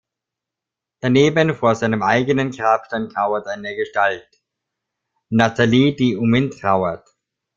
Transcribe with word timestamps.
Daneben, 1.01 1.53
vor 1.53 1.75
seinem 1.75 2.01
eigenen 2.01 2.49
Grabstein, 2.49 3.09
kauert 3.09 3.45
eine 3.45 3.75
Gestalt: 3.75 4.27
Natalie, 5.29 5.93
die 5.93 6.15
um 6.17 6.33
ihn 6.33 6.49
trauert. 6.49 7.07